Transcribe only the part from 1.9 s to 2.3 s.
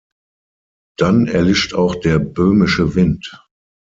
der